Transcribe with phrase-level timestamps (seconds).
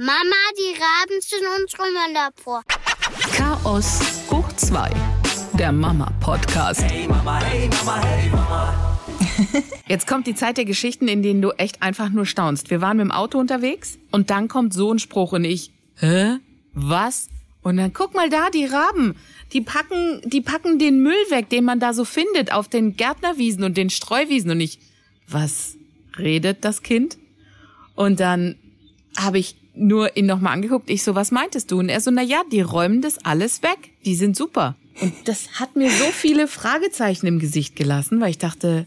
[0.00, 2.62] Mama, die Raben sind unsere Müllabfuhr.
[3.32, 4.90] Chaos hoch 2.
[5.58, 6.82] Der Mama-Podcast.
[6.82, 9.00] Hey Mama, hey Mama, hey Mama.
[9.88, 12.70] Jetzt kommt die Zeit der Geschichten, in denen du echt einfach nur staunst.
[12.70, 16.36] Wir waren mit dem Auto unterwegs und dann kommt so ein Spruch und ich, hä?
[16.74, 17.28] Was?
[17.62, 19.16] Und dann guck mal da, die Raben.
[19.52, 23.64] Die packen, die packen den Müll weg, den man da so findet, auf den Gärtnerwiesen
[23.64, 24.52] und den Streuwiesen.
[24.52, 24.78] Und ich,
[25.26, 25.76] was
[26.16, 27.18] redet das Kind?
[27.96, 28.54] Und dann
[29.16, 30.90] habe ich nur ihn nochmal angeguckt.
[30.90, 31.78] Ich so, was meintest du?
[31.78, 33.78] Und er so, na ja, die räumen das alles weg.
[34.04, 34.76] Die sind super.
[35.00, 38.86] Und das hat mir so viele Fragezeichen im Gesicht gelassen, weil ich dachte,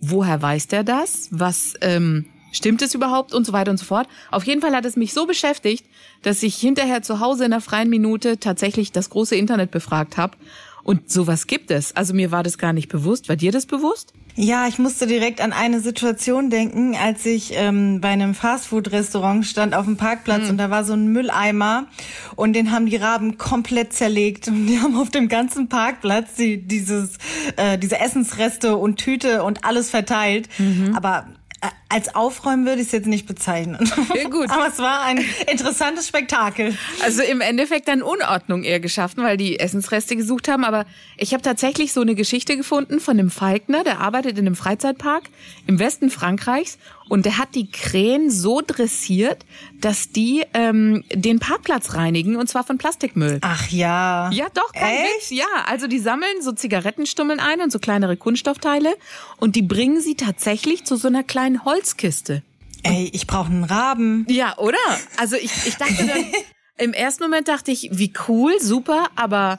[0.00, 1.28] woher weiß der das?
[1.30, 4.08] Was ähm, stimmt es überhaupt und so weiter und so fort.
[4.30, 5.84] Auf jeden Fall hat es mich so beschäftigt,
[6.22, 10.36] dass ich hinterher zu Hause in der freien Minute tatsächlich das große Internet befragt habe.
[10.84, 11.96] Und sowas gibt es.
[11.96, 13.28] Also mir war das gar nicht bewusst.
[13.28, 14.12] War dir das bewusst?
[14.36, 19.74] Ja, ich musste direkt an eine Situation denken, als ich ähm, bei einem Fastfood-Restaurant stand
[19.74, 21.86] auf dem Parkplatz und da war so ein Mülleimer
[22.34, 26.66] und den haben die Raben komplett zerlegt und die haben auf dem ganzen Parkplatz die,
[26.66, 27.18] dieses,
[27.56, 30.48] äh, diese Essensreste und Tüte und alles verteilt.
[30.94, 31.28] Aber
[31.60, 33.78] äh, als Aufräumen würde ich es jetzt nicht bezeichnen.
[34.16, 34.50] Ja, gut.
[34.50, 36.76] Aber es war ein interessantes Spektakel.
[37.04, 40.64] Also im Endeffekt dann Unordnung eher geschaffen, weil die Essensreste gesucht haben.
[40.64, 44.56] Aber ich habe tatsächlich so eine Geschichte gefunden von einem Falkner, der arbeitet in einem
[44.56, 45.22] Freizeitpark
[45.68, 46.78] im Westen Frankreichs
[47.08, 49.44] und der hat die Krähen so dressiert,
[49.80, 53.38] dass die ähm, den Parkplatz reinigen und zwar von Plastikmüll.
[53.42, 54.30] Ach ja.
[54.32, 55.30] Ja, doch, kein Echt?
[55.30, 55.30] Witz.
[55.30, 58.96] Ja, also die sammeln so Zigarettenstummeln ein und so kleinere Kunststoffteile
[59.36, 62.42] und die bringen sie tatsächlich zu so einer kleinen Holzkiste.
[62.82, 64.26] Ey, ich brauche einen Raben.
[64.28, 64.78] Ja, oder?
[65.18, 66.24] Also ich, ich dachte dann,
[66.78, 69.58] im ersten Moment dachte ich, wie cool, super, aber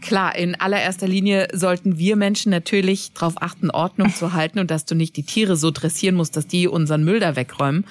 [0.00, 4.86] klar, in allererster Linie sollten wir Menschen natürlich darauf achten, Ordnung zu halten und dass
[4.86, 7.84] du nicht die Tiere so dressieren musst, dass die unseren Müll da wegräumen.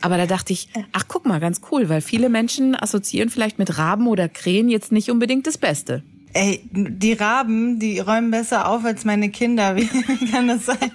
[0.00, 3.76] Aber da dachte ich, ach guck mal, ganz cool, weil viele Menschen assoziieren vielleicht mit
[3.76, 6.04] Raben oder Krähen jetzt nicht unbedingt das Beste.
[6.32, 9.76] Ey, die Raben, die räumen besser auf als meine Kinder.
[9.76, 9.86] Wie
[10.30, 10.92] kann das sein?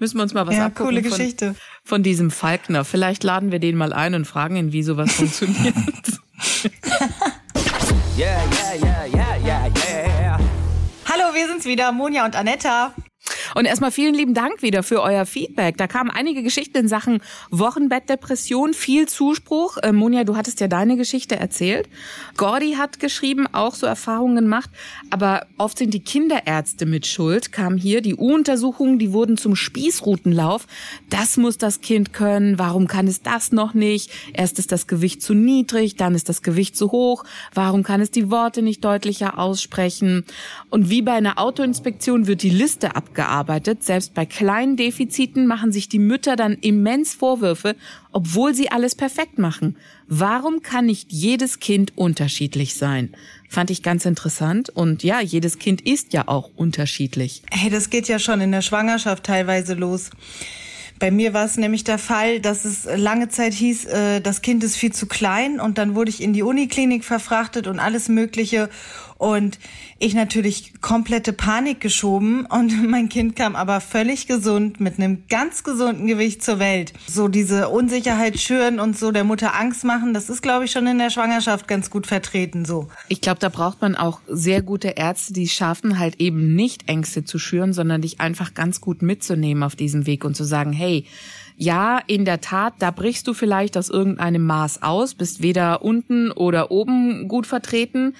[0.00, 1.54] Müssen wir uns mal was Ja, abgucken coole von, Geschichte.
[1.84, 2.84] von diesem Falkner.
[2.86, 5.74] Vielleicht laden wir den mal ein und fragen ihn, wie sowas funktioniert.
[8.16, 10.38] Yeah, yeah, yeah, yeah, yeah, yeah.
[11.08, 12.92] Hallo, wir sind's wieder, Monja und Anetta.
[13.54, 15.76] Und erstmal vielen lieben Dank wieder für euer Feedback.
[15.76, 19.76] Da kamen einige Geschichten in Sachen Wochenbettdepression, viel Zuspruch.
[19.78, 21.88] Äh, Monja, du hattest ja deine Geschichte erzählt.
[22.36, 24.70] Gordy hat geschrieben, auch so Erfahrungen gemacht.
[25.10, 27.52] Aber oft sind die Kinderärzte mit Schuld.
[27.52, 30.66] Kam hier die U-Untersuchungen, die wurden zum Spießrutenlauf.
[31.08, 32.58] Das muss das Kind können.
[32.58, 34.10] Warum kann es das noch nicht?
[34.32, 37.24] Erst ist das Gewicht zu niedrig, dann ist das Gewicht zu hoch.
[37.54, 40.24] Warum kann es die Worte nicht deutlicher aussprechen?
[40.68, 43.39] Und wie bei einer Autoinspektion wird die Liste abgearbeitet.
[43.80, 47.76] Selbst bei kleinen Defiziten machen sich die Mütter dann immens Vorwürfe,
[48.12, 49.76] obwohl sie alles perfekt machen.
[50.06, 53.14] Warum kann nicht jedes Kind unterschiedlich sein?
[53.48, 54.70] Fand ich ganz interessant.
[54.70, 57.42] Und ja, jedes Kind ist ja auch unterschiedlich.
[57.50, 60.10] Hey, das geht ja schon in der Schwangerschaft teilweise los.
[61.00, 64.62] Bei mir war es nämlich der Fall, dass es lange Zeit hieß, äh, das Kind
[64.62, 68.68] ist viel zu klein und dann wurde ich in die Uniklinik verfrachtet und alles Mögliche
[69.20, 69.58] und
[69.98, 75.62] ich natürlich komplette Panik geschoben und mein Kind kam aber völlig gesund mit einem ganz
[75.62, 76.94] gesunden Gewicht zur Welt.
[77.06, 80.86] So diese Unsicherheit schüren und so der Mutter Angst machen, das ist glaube ich schon
[80.86, 82.88] in der Schwangerschaft ganz gut vertreten so.
[83.08, 87.24] Ich glaube, da braucht man auch sehr gute Ärzte, die schaffen halt eben nicht Ängste
[87.24, 90.89] zu schüren, sondern dich einfach ganz gut mitzunehmen auf diesem Weg und zu sagen, hey,
[91.56, 96.30] ja, in der Tat, da brichst du vielleicht aus irgendeinem Maß aus, bist weder unten
[96.30, 98.14] oder oben gut vertreten.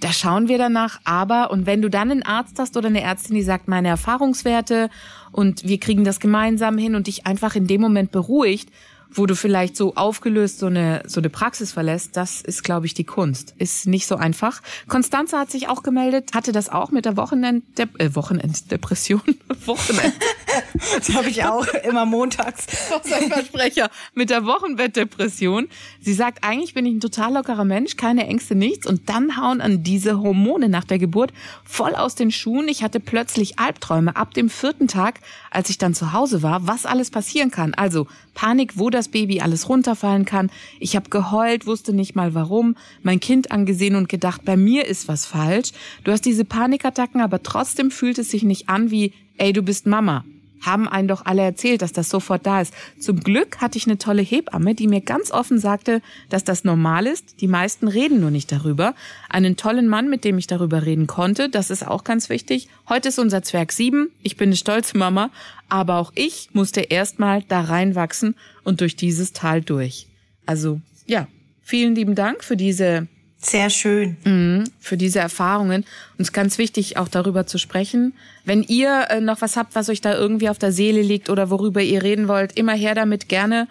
[0.00, 3.34] Da schauen wir danach, aber und wenn du dann einen Arzt hast oder eine Ärztin,
[3.34, 4.88] die sagt, meine Erfahrungswerte
[5.30, 8.70] und wir kriegen das gemeinsam hin und dich einfach in dem Moment beruhigt,
[9.10, 12.94] wo du vielleicht so aufgelöst so eine so eine Praxis verlässt, das ist glaube ich
[12.94, 13.54] die Kunst.
[13.58, 14.62] Ist nicht so einfach.
[14.88, 19.22] Konstanze hat sich auch gemeldet, hatte das auch mit der Wochenend äh, Wochenenddepression,
[19.66, 20.14] Wochenend
[20.96, 22.66] Das habe ich auch immer montags.
[22.90, 25.68] was ein Versprecher mit der Wochenbettdepression.
[26.00, 28.86] Sie sagt, eigentlich bin ich ein total lockerer Mensch, keine Ängste, nichts.
[28.86, 31.32] Und dann hauen an diese Hormone nach der Geburt
[31.64, 32.68] voll aus den Schuhen.
[32.68, 35.20] Ich hatte plötzlich Albträume ab dem vierten Tag,
[35.50, 37.74] als ich dann zu Hause war, was alles passieren kann.
[37.74, 40.50] Also Panik, wo das Baby alles runterfallen kann.
[40.80, 45.06] Ich habe geheult, wusste nicht mal warum, mein Kind angesehen und gedacht, bei mir ist
[45.06, 45.72] was falsch.
[46.04, 49.86] Du hast diese Panikattacken, aber trotzdem fühlt es sich nicht an wie, ey, du bist
[49.86, 50.24] Mama
[50.60, 52.74] haben einen doch alle erzählt, dass das sofort da ist.
[52.98, 57.06] Zum Glück hatte ich eine tolle Hebamme, die mir ganz offen sagte, dass das normal
[57.06, 57.40] ist.
[57.40, 58.94] Die meisten reden nur nicht darüber.
[59.28, 62.68] Einen tollen Mann, mit dem ich darüber reden konnte, das ist auch ganz wichtig.
[62.88, 64.10] Heute ist unser Zwerg sieben.
[64.22, 65.30] Ich bin eine stolze Mama,
[65.68, 70.06] aber auch ich musste erstmal da reinwachsen und durch dieses Tal durch.
[70.46, 71.26] Also, ja,
[71.68, 73.08] Vielen lieben Dank für diese
[73.48, 74.16] Sehr schön.
[74.24, 75.84] Mhm, für diese Erfahrungen.
[76.18, 78.12] Uns ganz wichtig, auch darüber zu sprechen.
[78.44, 81.48] Wenn ihr äh, noch was habt, was euch da irgendwie auf der Seele liegt oder
[81.48, 83.68] worüber ihr reden wollt, immer her damit gerne.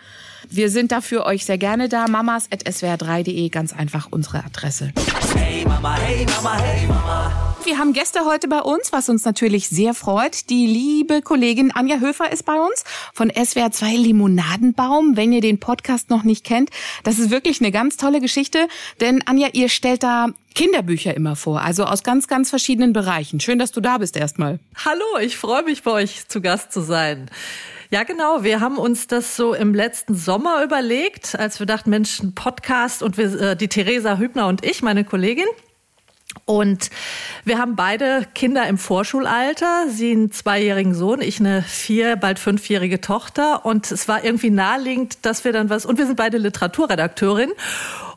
[0.50, 2.08] Wir sind da für euch sehr gerne da.
[2.08, 4.94] mamas.swr3.de, ganz einfach unsere Adresse.
[5.36, 7.55] Hey Mama, hey Mama, hey Mama.
[7.66, 10.52] Wir haben Gäste heute bei uns, was uns natürlich sehr freut.
[10.52, 15.18] Die liebe Kollegin Anja Höfer ist bei uns von SWR 2 Limonadenbaum.
[15.18, 16.70] Wenn ihr den Podcast noch nicht kennt,
[17.04, 18.68] das ist wirklich eine ganz tolle Geschichte,
[19.02, 23.40] denn Anja, ihr stellt da Kinderbücher immer vor, also aus ganz, ganz verschiedenen Bereichen.
[23.40, 24.60] Schön, dass du da bist erstmal.
[24.86, 27.32] Hallo, ich freue mich, bei euch zu Gast zu sein.
[27.90, 28.44] Ja, genau.
[28.44, 33.18] Wir haben uns das so im letzten Sommer überlegt, als wir dachten, Mensch, Podcast und
[33.18, 35.48] wir, äh, die Theresa Hübner und ich, meine Kollegin.
[36.44, 36.90] Und
[37.44, 43.02] wir haben beide Kinder im Vorschulalter, sie einen zweijährigen Sohn, ich eine vier, bald fünfjährige
[43.02, 43.66] Tochter.
[43.66, 47.52] Und es war irgendwie naheliegend, dass wir dann was, und wir sind beide Literaturredakteurin.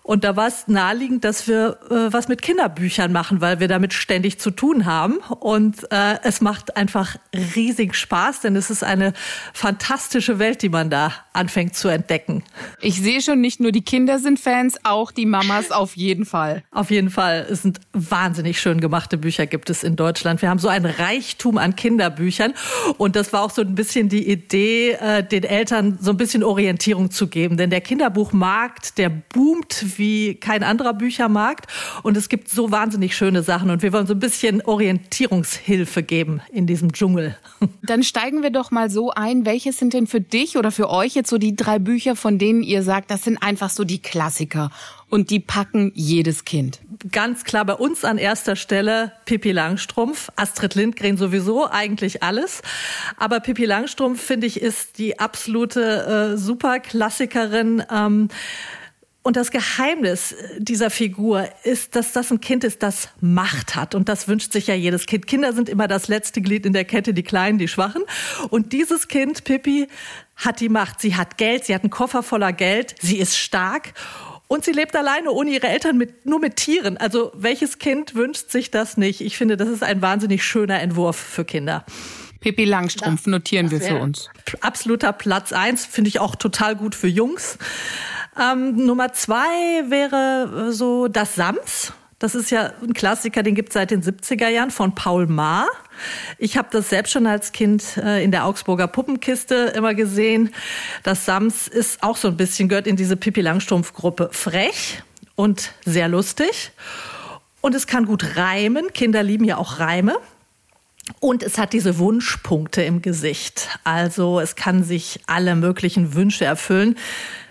[0.08, 3.92] Und da war es naheliegend, dass wir äh, was mit Kinderbüchern machen, weil wir damit
[3.92, 5.18] ständig zu tun haben.
[5.40, 7.16] Und äh, es macht einfach
[7.54, 9.12] riesig Spaß, denn es ist eine
[9.52, 12.42] fantastische Welt, die man da anfängt zu entdecken.
[12.80, 16.62] Ich sehe schon, nicht nur die Kinder sind Fans, auch die Mamas auf jeden Fall.
[16.70, 17.46] Auf jeden Fall.
[17.50, 20.40] Es sind wahnsinnig schön gemachte Bücher gibt es in Deutschland.
[20.40, 22.54] Wir haben so ein Reichtum an Kinderbüchern.
[22.96, 26.42] Und das war auch so ein bisschen die Idee, äh, den Eltern so ein bisschen
[26.42, 27.58] Orientierung zu geben.
[27.58, 31.66] Denn der Kinderbuchmarkt, der boomt wie kein anderer Büchermarkt.
[32.02, 33.70] Und es gibt so wahnsinnig schöne Sachen.
[33.70, 37.36] Und wir wollen so ein bisschen Orientierungshilfe geben in diesem Dschungel.
[37.82, 39.46] Dann steigen wir doch mal so ein.
[39.46, 42.62] Welches sind denn für dich oder für euch jetzt so die drei Bücher, von denen
[42.62, 44.70] ihr sagt, das sind einfach so die Klassiker
[45.08, 46.80] und die packen jedes Kind?
[47.12, 52.62] Ganz klar bei uns an erster Stelle Pippi Langstrumpf, Astrid Lindgren sowieso, eigentlich alles.
[53.16, 57.82] Aber Pippi Langstrumpf, finde ich, ist die absolute äh, Superklassikerin.
[57.90, 58.28] Ähm,
[59.28, 63.94] und das Geheimnis dieser Figur ist, dass das ein Kind ist, das Macht hat.
[63.94, 65.26] Und das wünscht sich ja jedes Kind.
[65.26, 68.04] Kinder sind immer das letzte Glied in der Kette, die Kleinen, die Schwachen.
[68.48, 69.88] Und dieses Kind, Pippi,
[70.34, 71.02] hat die Macht.
[71.02, 73.92] Sie hat Geld, sie hat einen Koffer voller Geld, sie ist stark.
[74.46, 76.96] Und sie lebt alleine ohne ihre Eltern mit, nur mit Tieren.
[76.96, 79.20] Also welches Kind wünscht sich das nicht?
[79.20, 81.84] Ich finde, das ist ein wahnsinnig schöner Entwurf für Kinder.
[82.40, 84.30] Pippi Langstrumpf notieren wir für uns.
[84.62, 87.58] Absoluter Platz eins finde ich auch total gut für Jungs.
[88.40, 91.92] Ähm, Nummer zwei wäre äh, so das Sams.
[92.18, 95.66] Das ist ja ein Klassiker, den gibt es seit den 70er Jahren von Paul Maar.
[96.36, 100.52] Ich habe das selbst schon als Kind äh, in der Augsburger Puppenkiste immer gesehen.
[101.04, 105.02] Das Sams ist auch so ein bisschen, gehört in diese Pippi Langstrumpf-Gruppe frech
[105.36, 106.72] und sehr lustig.
[107.60, 108.92] Und es kann gut reimen.
[108.92, 110.16] Kinder lieben ja auch Reime.
[111.20, 113.78] Und es hat diese Wunschpunkte im Gesicht.
[113.84, 116.96] Also es kann sich alle möglichen Wünsche erfüllen.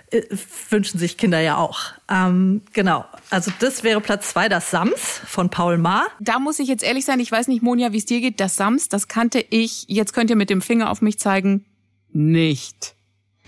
[0.09, 0.23] Äh,
[0.69, 1.79] wünschen sich Kinder ja auch.
[2.09, 3.05] Ähm, genau.
[3.29, 6.07] Also das wäre Platz zwei, das Sams von Paul Maar.
[6.19, 8.39] Da muss ich jetzt ehrlich sein, ich weiß nicht, Monja, wie es dir geht.
[8.39, 11.65] Das Sams, das kannte ich, jetzt könnt ihr mit dem Finger auf mich zeigen,
[12.13, 12.95] nicht.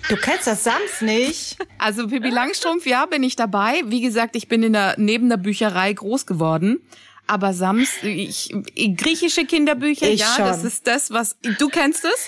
[0.09, 1.57] Du kennst das Sams nicht?
[1.81, 3.81] Also Pippi Langstrumpf, ja, bin ich dabei.
[3.85, 6.81] Wie gesagt, ich bin in der, neben der Bücherei groß geworden.
[7.25, 10.45] Aber Sams, ich, griechische Kinderbücher, Ich ja, schon.
[10.45, 12.27] das ist das, was, du kennst es?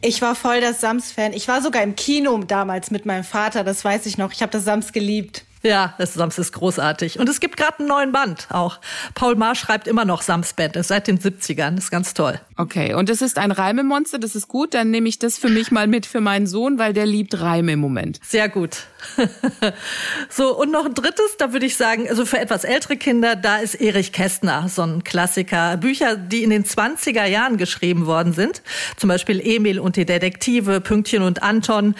[0.00, 1.32] Ich war voll das Sams-Fan.
[1.32, 4.32] Ich war sogar im Kino damals mit meinem Vater, das weiß ich noch.
[4.32, 5.43] Ich habe das Sams geliebt.
[5.64, 7.18] Ja, das Sams ist großartig.
[7.18, 8.80] Und es gibt gerade einen neuen Band auch.
[9.14, 11.76] Paul Maar schreibt immer noch Sams-Band, ist seit den 70ern.
[11.76, 12.38] Das ist ganz toll.
[12.58, 14.74] Okay, und es ist ein Reimemonster, das ist gut.
[14.74, 17.72] Dann nehme ich das für mich mal mit für meinen Sohn, weil der liebt Reime
[17.72, 18.20] im Moment.
[18.22, 18.84] Sehr gut.
[20.28, 23.56] so, und noch ein drittes, da würde ich sagen, also für etwas ältere Kinder, da
[23.56, 25.78] ist Erich Kästner, so ein Klassiker.
[25.78, 28.62] Bücher, die in den 20er Jahren geschrieben worden sind.
[28.98, 31.94] Zum Beispiel Emil und die Detektive, Pünktchen und Anton.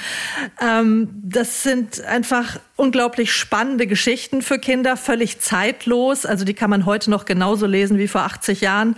[0.60, 6.26] Ähm, das sind einfach unglaublich spannende Geschichten für Kinder, völlig zeitlos.
[6.26, 8.96] Also die kann man heute noch genauso lesen wie vor 80 Jahren.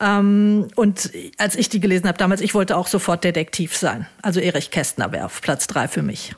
[0.00, 4.06] Ähm, und als ich die gelesen habe damals, ich wollte auch sofort Detektiv sein.
[4.22, 6.32] Also Erich Kästner wäre auf Platz drei für mich.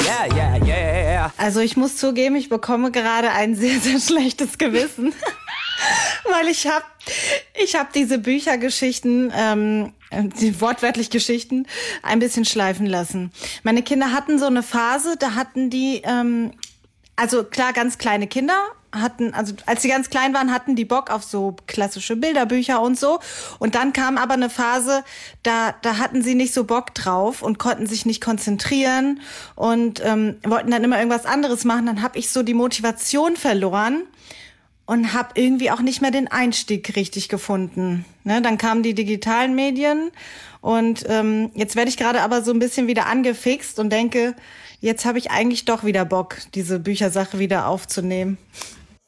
[0.00, 1.32] Yeah, yeah, yeah.
[1.36, 5.12] Also ich muss zugeben, ich bekomme gerade ein sehr, sehr schlechtes Gewissen.
[6.24, 6.84] Weil ich habe
[7.62, 9.92] ich hab diese Büchergeschichten, ähm,
[10.40, 11.66] die wortwörtlich Geschichten,
[12.02, 13.32] ein bisschen schleifen lassen.
[13.62, 16.52] Meine Kinder hatten so eine Phase, da hatten die, ähm,
[17.16, 18.56] also klar, ganz kleine Kinder
[19.00, 22.98] hatten, also als sie ganz klein waren, hatten die Bock auf so klassische Bilderbücher und
[22.98, 23.18] so.
[23.58, 25.04] Und dann kam aber eine Phase,
[25.42, 29.20] da, da hatten sie nicht so Bock drauf und konnten sich nicht konzentrieren
[29.54, 31.86] und ähm, wollten dann immer irgendwas anderes machen.
[31.86, 34.02] Dann habe ich so die Motivation verloren.
[34.86, 38.04] Und habe irgendwie auch nicht mehr den Einstieg richtig gefunden.
[38.24, 40.10] Ne, dann kamen die digitalen Medien
[40.60, 44.34] und ähm, jetzt werde ich gerade aber so ein bisschen wieder angefixt und denke,
[44.80, 48.38] jetzt habe ich eigentlich doch wieder Bock, diese Büchersache wieder aufzunehmen.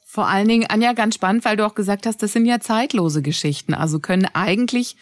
[0.04, 3.23] Vor allen Dingen, Anja, ganz spannend, weil du auch gesagt hast, das sind ja zeitlose
[3.23, 3.75] Geschichten.
[3.75, 4.97] Also können eigentlich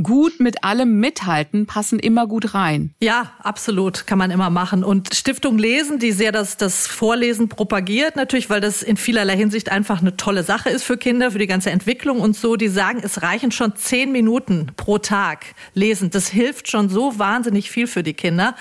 [0.00, 2.94] gut mit allem mithalten, passen immer gut rein.
[3.00, 4.84] Ja, absolut, kann man immer machen.
[4.84, 9.70] Und Stiftung Lesen, die sehr das, das Vorlesen propagiert, natürlich, weil das in vielerlei Hinsicht
[9.70, 13.00] einfach eine tolle Sache ist für Kinder, für die ganze Entwicklung und so, die sagen,
[13.02, 15.44] es reichen schon zehn Minuten pro Tag
[15.74, 16.10] lesen.
[16.10, 18.54] Das hilft schon so wahnsinnig viel für die Kinder,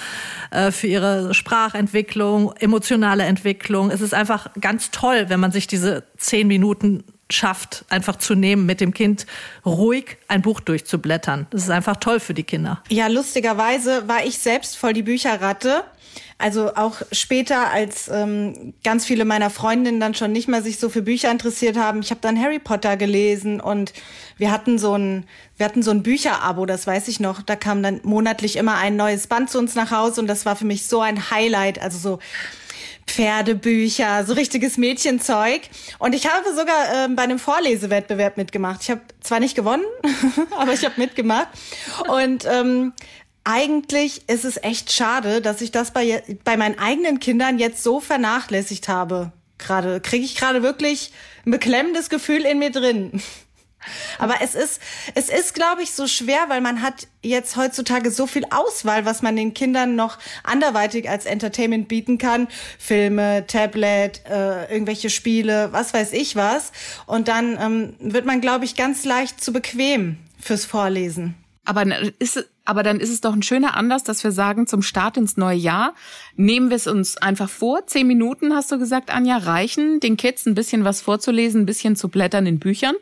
[0.51, 3.89] äh, für ihre Sprachentwicklung, emotionale Entwicklung.
[3.89, 8.65] Es ist einfach ganz toll, wenn man sich diese zehn Minuten schafft, einfach zu nehmen,
[8.65, 9.25] mit dem Kind
[9.65, 11.47] ruhig ein Buch durchzublättern.
[11.51, 12.83] Das ist einfach toll für die Kinder.
[12.89, 15.83] Ja, lustigerweise war ich selbst voll die Bücherratte.
[16.41, 20.89] Also auch später, als ähm, ganz viele meiner Freundinnen dann schon nicht mehr sich so
[20.89, 21.99] für Bücher interessiert haben.
[22.01, 23.93] Ich habe dann Harry Potter gelesen und
[24.37, 25.25] wir hatten so ein,
[25.57, 27.43] wir hatten so ein Bücherabo, das weiß ich noch.
[27.43, 30.55] Da kam dann monatlich immer ein neues Band zu uns nach Hause und das war
[30.55, 31.79] für mich so ein Highlight.
[31.79, 32.19] Also so
[33.07, 35.61] Pferdebücher, so richtiges Mädchenzeug.
[35.99, 38.81] Und ich habe sogar äh, bei einem Vorlesewettbewerb mitgemacht.
[38.83, 39.85] Ich habe zwar nicht gewonnen,
[40.57, 41.49] aber ich habe mitgemacht.
[42.07, 42.93] Und ähm,
[43.43, 47.99] eigentlich ist es echt schade, dass ich das bei, bei meinen eigenen Kindern jetzt so
[47.99, 49.31] vernachlässigt habe.
[49.57, 51.11] Gerade kriege ich gerade wirklich
[51.45, 53.21] ein beklemmendes Gefühl in mir drin.
[54.19, 54.81] Aber es ist,
[55.15, 59.21] es ist, glaube ich, so schwer, weil man hat jetzt heutzutage so viel Auswahl, was
[59.21, 62.47] man den Kindern noch anderweitig als Entertainment bieten kann.
[62.77, 66.71] Filme, Tablet, äh, irgendwelche Spiele, was weiß ich was.
[67.05, 71.35] Und dann ähm, wird man, glaube ich, ganz leicht zu bequem fürs Vorlesen.
[71.63, 71.85] Aber
[72.19, 75.37] ist, aber dann ist es doch ein schöner Anlass, dass wir sagen, zum Start ins
[75.37, 75.93] neue Jahr
[76.35, 77.85] nehmen wir es uns einfach vor.
[77.85, 81.95] Zehn Minuten, hast du gesagt, Anja, reichen, den Kids ein bisschen was vorzulesen, ein bisschen
[81.95, 82.95] zu blättern in Büchern.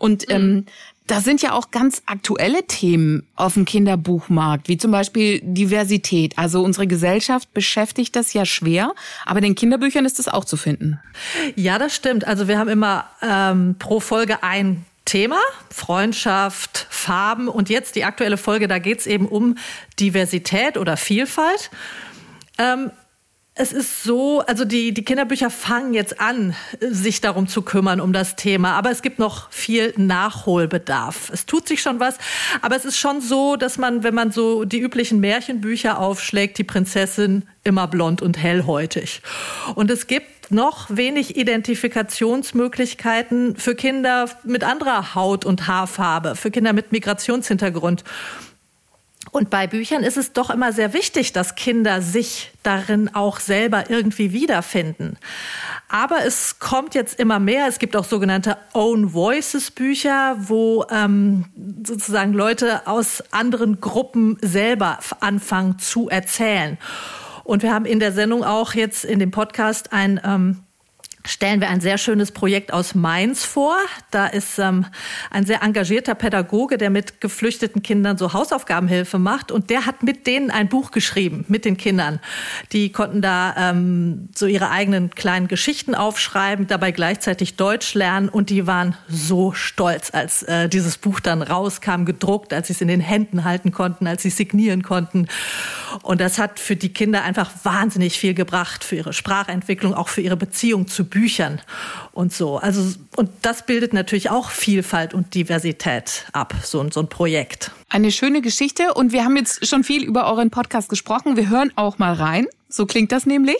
[0.00, 0.34] Und mhm.
[0.34, 0.66] ähm,
[1.06, 6.38] da sind ja auch ganz aktuelle Themen auf dem Kinderbuchmarkt, wie zum Beispiel Diversität.
[6.38, 8.94] Also unsere Gesellschaft beschäftigt das ja schwer,
[9.26, 11.00] aber in Kinderbüchern ist das auch zu finden.
[11.56, 12.26] Ja, das stimmt.
[12.26, 15.40] Also wir haben immer ähm, pro Folge ein Thema,
[15.70, 19.56] Freundschaft, Farben und jetzt die aktuelle Folge, da geht's eben um
[19.98, 21.70] Diversität oder Vielfalt.
[22.58, 22.92] Ähm,
[23.54, 28.12] es ist so, also die, die Kinderbücher fangen jetzt an, sich darum zu kümmern, um
[28.12, 28.74] das Thema.
[28.74, 31.30] Aber es gibt noch viel Nachholbedarf.
[31.32, 32.16] Es tut sich schon was.
[32.62, 36.64] Aber es ist schon so, dass man, wenn man so die üblichen Märchenbücher aufschlägt, die
[36.64, 39.20] Prinzessin immer blond und hellhäutig.
[39.74, 46.72] Und es gibt noch wenig Identifikationsmöglichkeiten für Kinder mit anderer Haut- und Haarfarbe, für Kinder
[46.72, 48.04] mit Migrationshintergrund.
[49.32, 53.88] Und bei Büchern ist es doch immer sehr wichtig, dass Kinder sich darin auch selber
[53.88, 55.16] irgendwie wiederfinden.
[55.88, 57.66] Aber es kommt jetzt immer mehr.
[57.68, 61.44] Es gibt auch sogenannte Own Voices Bücher, wo ähm,
[61.86, 66.76] sozusagen Leute aus anderen Gruppen selber anfangen zu erzählen.
[67.44, 70.64] Und wir haben in der Sendung auch jetzt in dem Podcast ein ähm,
[71.30, 73.76] stellen wir ein sehr schönes Projekt aus Mainz vor.
[74.10, 74.86] Da ist ähm,
[75.30, 79.52] ein sehr engagierter Pädagoge, der mit geflüchteten Kindern so Hausaufgabenhilfe macht.
[79.52, 82.18] Und der hat mit denen ein Buch geschrieben, mit den Kindern.
[82.72, 88.28] Die konnten da ähm, so ihre eigenen kleinen Geschichten aufschreiben, dabei gleichzeitig Deutsch lernen.
[88.28, 92.80] Und die waren so stolz, als äh, dieses Buch dann rauskam, gedruckt, als sie es
[92.80, 95.28] in den Händen halten konnten, als sie signieren konnten.
[96.02, 100.22] Und das hat für die Kinder einfach wahnsinnig viel gebracht, für ihre Sprachentwicklung, auch für
[100.22, 101.19] ihre Beziehung zu Büchern
[102.12, 102.58] und so.
[102.58, 107.70] Also, und das bildet natürlich auch Vielfalt und Diversität ab, so, so ein Projekt.
[107.88, 111.36] Eine schöne Geschichte und wir haben jetzt schon viel über euren Podcast gesprochen.
[111.36, 112.46] Wir hören auch mal rein.
[112.68, 113.58] So klingt das nämlich.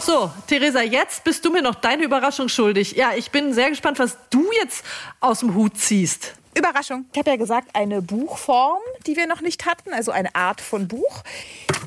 [0.00, 2.96] So, Theresa, jetzt bist du mir noch deine Überraschung schuldig.
[2.96, 4.82] Ja, ich bin sehr gespannt, was du jetzt
[5.20, 6.34] aus dem Hut ziehst.
[6.54, 7.06] Überraschung.
[7.12, 10.88] Ich habe ja gesagt, eine Buchform, die wir noch nicht hatten, also eine Art von
[10.88, 11.22] Buch.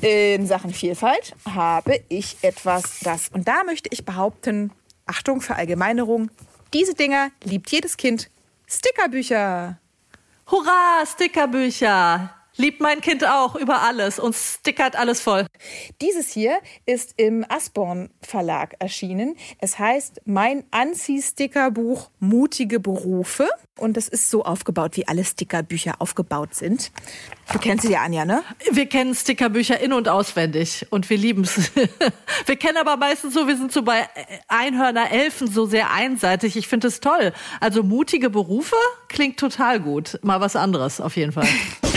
[0.00, 4.72] In Sachen Vielfalt habe ich etwas, das, und da möchte ich behaupten,
[5.06, 6.30] Achtung, Verallgemeinerung,
[6.72, 8.30] diese Dinger liebt jedes Kind.
[8.66, 9.78] Stickerbücher.
[10.50, 12.33] Hurra, Stickerbücher.
[12.56, 15.46] Liebt mein Kind auch über alles und stickert alles voll.
[16.00, 19.36] Dieses hier ist im Asborn Verlag erschienen.
[19.58, 23.48] Es heißt Mein Anziehstickerbuch Mutige Berufe.
[23.76, 26.92] Und das ist so aufgebaut, wie alle Stickerbücher aufgebaut sind.
[27.52, 28.44] Du kennst sie ja, Anja, ne?
[28.70, 31.72] Wir kennen Stickerbücher in- und auswendig und wir lieben es.
[32.46, 34.08] wir kennen aber meistens so, wir sind so bei
[34.46, 36.56] Einhörner, Elfen so sehr einseitig.
[36.56, 37.32] Ich finde es toll.
[37.58, 38.76] Also mutige Berufe
[39.08, 40.20] klingt total gut.
[40.22, 41.48] Mal was anderes auf jeden Fall.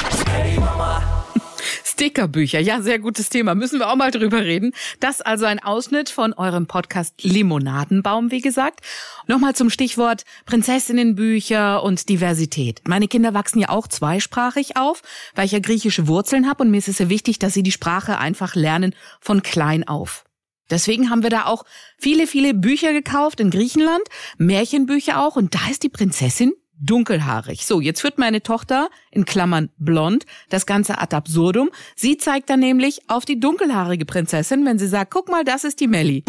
[1.98, 3.56] Stickerbücher, ja, sehr gutes Thema.
[3.56, 4.74] Müssen wir auch mal drüber reden.
[5.00, 8.82] Das also ein Ausschnitt von eurem Podcast Limonadenbaum, wie gesagt.
[9.25, 12.82] Nochmal zum Stichwort Prinzessinnenbücher und Diversität.
[12.88, 15.01] Meine Kinder wachsen ja auch zweisprachig auf,
[15.34, 17.72] weil ich ja griechische Wurzeln habe und mir ist es sehr wichtig, dass sie die
[17.72, 20.24] Sprache einfach lernen von klein auf.
[20.70, 21.63] Deswegen haben wir da auch
[21.98, 24.04] viele, viele Bücher gekauft in Griechenland,
[24.38, 27.65] Märchenbücher auch, und da ist die Prinzessin dunkelhaarig.
[27.65, 31.69] So, jetzt führt meine Tochter, in Klammern blond, das Ganze ad absurdum.
[31.96, 35.79] Sie zeigt dann nämlich auf die dunkelhaarige Prinzessin, wenn sie sagt, guck mal, das ist
[35.79, 36.24] die Melli.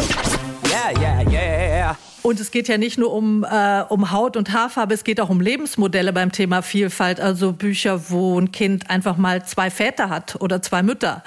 [0.69, 1.58] Yeah, yeah, yeah.
[2.21, 5.29] Und es geht ja nicht nur um, äh, um Haut und Haarfarbe, es geht auch
[5.29, 7.19] um Lebensmodelle beim Thema Vielfalt.
[7.19, 11.23] Also Bücher, wo ein Kind einfach mal zwei Väter hat oder zwei Mütter.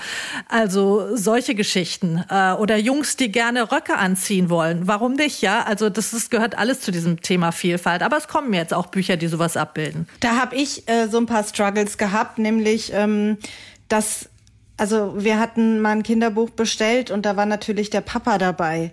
[0.49, 2.25] Also solche Geschichten.
[2.29, 4.87] Äh, oder Jungs, die gerne Röcke anziehen wollen.
[4.87, 5.63] Warum nicht, ja?
[5.65, 8.03] Also das ist, gehört alles zu diesem Thema Vielfalt.
[8.03, 10.09] Aber es kommen jetzt auch Bücher, die sowas abbilden.
[10.21, 13.39] Da habe ich äh, so ein paar Struggles gehabt, nämlich ähm,
[13.89, 14.29] dass
[14.83, 18.91] also wir hatten mal ein Kinderbuch bestellt und da war natürlich der Papa dabei.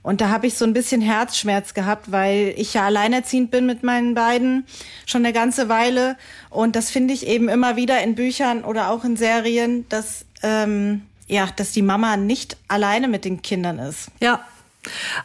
[0.00, 3.82] Und da habe ich so ein bisschen Herzschmerz gehabt, weil ich ja alleinerziehend bin mit
[3.82, 4.68] meinen beiden
[5.04, 6.16] schon eine ganze Weile.
[6.48, 11.02] Und das finde ich eben immer wieder in Büchern oder auch in Serien, dass, ähm,
[11.26, 14.10] ja, dass die Mama nicht alleine mit den Kindern ist.
[14.20, 14.44] Ja,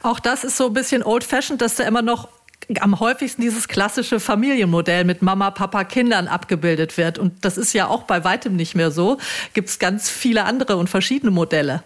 [0.02, 2.28] auch das ist so ein bisschen old-fashioned, dass da immer noch
[2.82, 7.18] am häufigsten dieses klassische Familienmodell mit Mama, Papa, Kindern abgebildet wird.
[7.18, 9.18] Und das ist ja auch bei weitem nicht mehr so.
[9.54, 11.84] Gibt es ganz viele andere und verschiedene Modelle.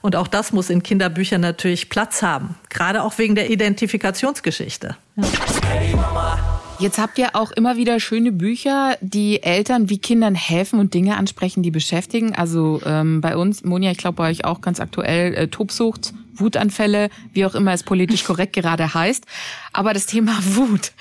[0.00, 2.54] Und auch das muss in Kinderbüchern natürlich Platz haben.
[2.70, 4.96] Gerade auch wegen der Identifikationsgeschichte.
[5.16, 6.38] Ja.
[6.78, 11.16] Jetzt habt ihr auch immer wieder schöne Bücher, die Eltern wie Kindern helfen und Dinge
[11.16, 12.34] ansprechen, die beschäftigen.
[12.34, 17.10] Also ähm, bei uns, Monja, ich glaube bei euch auch ganz aktuell, äh, Tobsucht, Wutanfälle,
[17.32, 19.24] wie auch immer es politisch korrekt gerade heißt.
[19.72, 20.92] Aber das Thema Wut,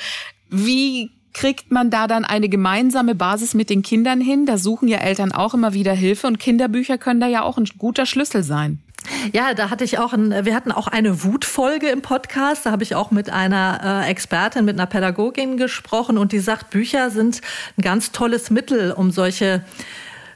[0.49, 4.45] wie kriegt man da dann eine gemeinsame Basis mit den Kindern hin?
[4.45, 7.67] Da suchen ja Eltern auch immer wieder Hilfe und Kinderbücher können da ja auch ein
[7.77, 8.79] guter Schlüssel sein.
[9.33, 12.65] Ja, da hatte ich auch ein, wir hatten auch eine Wutfolge im Podcast.
[12.65, 16.69] Da habe ich auch mit einer äh, Expertin, mit einer Pädagogin gesprochen und die sagt,
[16.69, 17.41] Bücher sind
[17.77, 19.63] ein ganz tolles Mittel, um solche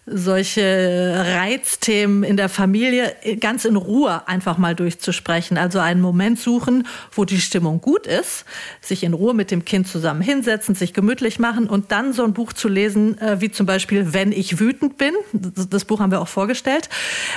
[0.08, 5.58] solche Reizthemen in der Familie ganz in Ruhe einfach mal durchzusprechen.
[5.58, 8.46] Also einen Moment suchen, wo die Stimmung gut ist,
[8.82, 12.34] sich in Ruhe mit dem Kind zusammen hinsetzen, sich gemütlich machen und dann so ein
[12.34, 15.13] Buch zu lesen, äh, wie zum Beispiel Wenn ich wütend bin.
[15.34, 16.89] Das Buch haben wir auch vorgestellt.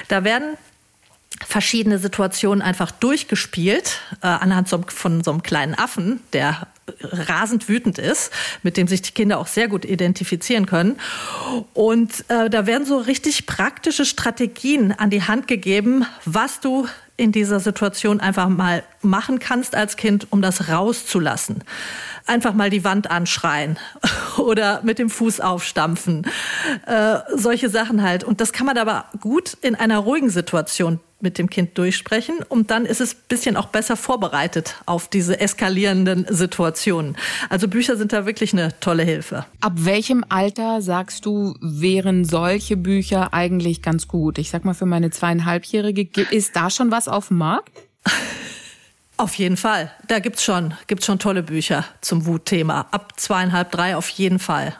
[0.08, 0.56] Da werden
[1.46, 6.66] verschiedene Situationen einfach durchgespielt, äh, anhand so, von so einem kleinen Affen, der
[7.02, 10.96] rasend wütend ist, mit dem sich die Kinder auch sehr gut identifizieren können.
[11.74, 16.86] Und äh, da werden so richtig praktische Strategien an die Hand gegeben, was du
[17.18, 21.64] in dieser Situation einfach mal machen kannst als Kind, um das rauszulassen.
[22.26, 23.76] Einfach mal die Wand anschreien
[24.38, 26.26] oder mit dem Fuß aufstampfen.
[26.86, 28.22] Äh, solche Sachen halt.
[28.22, 32.70] Und das kann man aber gut in einer ruhigen Situation mit dem Kind durchsprechen und
[32.70, 37.16] dann ist es ein bisschen auch besser vorbereitet auf diese eskalierenden Situationen.
[37.48, 39.44] Also Bücher sind da wirklich eine tolle Hilfe.
[39.60, 44.38] Ab welchem Alter sagst du, wären solche Bücher eigentlich ganz gut?
[44.38, 47.72] Ich sag mal, für meine zweieinhalbjährige, ist da schon was auf dem Markt?
[49.20, 49.90] Auf jeden Fall.
[50.06, 52.86] Da gibt's schon, gibt's schon tolle Bücher zum Wutthema.
[52.92, 54.76] Ab zweieinhalb, drei auf jeden Fall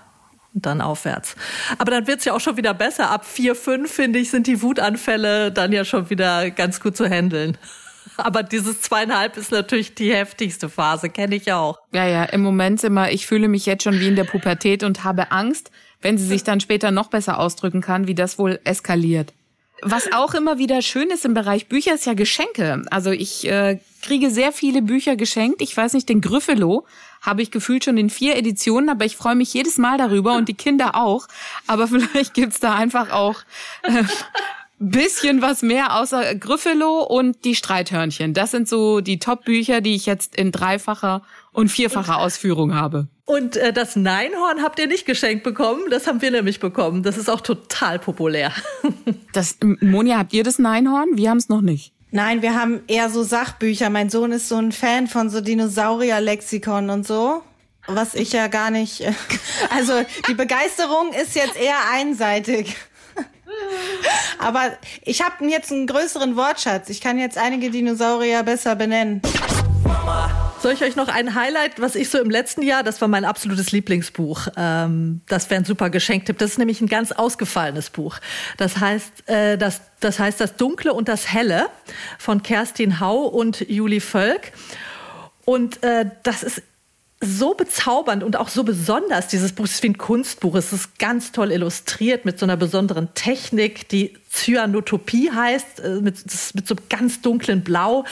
[0.66, 1.36] dann aufwärts.
[1.78, 3.10] Aber dann wird's ja auch schon wieder besser.
[3.10, 7.08] Ab vier, fünf, finde ich, sind die Wutanfälle dann ja schon wieder ganz gut zu
[7.08, 7.56] handeln.
[8.16, 11.78] Aber dieses zweieinhalb ist natürlich die heftigste Phase, kenne ich auch.
[11.92, 15.04] Ja, ja, im Moment immer, ich fühle mich jetzt schon wie in der Pubertät und
[15.04, 19.34] habe Angst, wenn sie sich dann später noch besser ausdrücken kann, wie das wohl eskaliert.
[19.82, 22.82] Was auch immer wieder schön ist im Bereich Bücher, ist ja Geschenke.
[22.90, 25.62] Also ich äh, kriege sehr viele Bücher geschenkt.
[25.62, 26.84] Ich weiß nicht, den Gryffalo
[27.20, 30.48] habe ich gefühlt schon in vier Editionen, aber ich freue mich jedes Mal darüber und
[30.48, 31.28] die Kinder auch.
[31.66, 33.42] Aber vielleicht gibt's da einfach auch
[33.82, 34.04] äh,
[34.78, 38.34] bisschen was mehr außer Gryffalo und die Streithörnchen.
[38.34, 43.08] Das sind so die Top-Bücher, die ich jetzt in dreifacher und vierfacher Ausführung habe.
[43.28, 47.02] Und äh, das Neinhorn habt ihr nicht geschenkt bekommen, das haben wir nämlich bekommen.
[47.02, 48.52] Das ist auch total populär.
[49.34, 51.10] Das Monja, habt ihr das Neinhorn?
[51.12, 51.92] Wir haben es noch nicht.
[52.10, 53.90] Nein, wir haben eher so Sachbücher.
[53.90, 57.42] Mein Sohn ist so ein Fan von so Dinosaurier-Lexikon und so.
[57.86, 59.04] Was ich ja gar nicht.
[59.70, 59.92] Also
[60.26, 62.76] die Begeisterung ist jetzt eher einseitig.
[64.38, 66.88] Aber ich habe jetzt einen größeren Wortschatz.
[66.88, 69.20] Ich kann jetzt einige Dinosaurier besser benennen.
[70.60, 73.24] Soll ich euch noch ein Highlight, was ich so im letzten Jahr, das war mein
[73.24, 74.48] absolutes Lieblingsbuch.
[74.56, 76.36] Ähm, das wäre ein super Geschenktipp.
[76.38, 78.18] Das ist nämlich ein ganz ausgefallenes Buch.
[78.56, 81.66] Das heißt, äh, das, das heißt Das Dunkle und das Helle
[82.18, 84.52] von Kerstin Hau und Julie Völk.
[85.44, 86.62] Und äh, das ist
[87.20, 89.26] so bezaubernd und auch so besonders.
[89.26, 90.54] Dieses Buch ist wie ein Kunstbuch.
[90.54, 96.16] Es ist ganz toll illustriert mit so einer besonderen Technik, die Cyanotopie heißt, äh, mit,
[96.54, 98.04] mit so ganz dunklen Blau.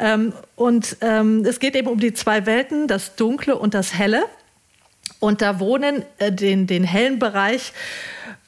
[0.00, 4.24] Ähm, und ähm, es geht eben um die zwei Welten, das Dunkle und das Helle.
[5.20, 7.72] Und da wohnen äh, den, den hellen Bereich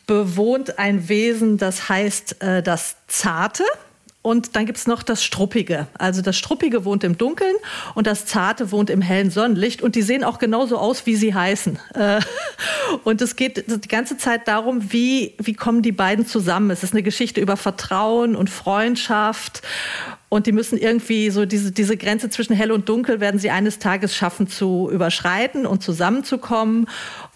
[0.07, 3.64] bewohnt ein Wesen, das heißt äh, das Zarte.
[4.20, 5.87] Und dann gibt es noch das Struppige.
[5.96, 7.54] Also das Struppige wohnt im Dunkeln
[7.94, 9.81] und das Zarte wohnt im hellen Sonnenlicht.
[9.81, 11.78] Und die sehen auch genauso aus, wie sie heißen.
[11.94, 12.20] Äh,
[13.04, 16.70] und es geht die ganze Zeit darum, wie, wie kommen die beiden zusammen.
[16.70, 19.62] Es ist eine Geschichte über Vertrauen und Freundschaft.
[20.28, 23.78] Und die müssen irgendwie so diese, diese Grenze zwischen hell und dunkel werden sie eines
[23.78, 26.87] Tages schaffen zu überschreiten und zusammenzukommen.